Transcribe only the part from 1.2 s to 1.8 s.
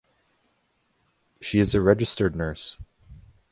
She is